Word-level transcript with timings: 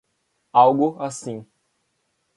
Algo 0.51 0.97
assim 0.99 1.45